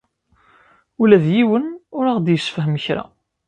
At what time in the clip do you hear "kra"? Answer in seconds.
2.83-3.03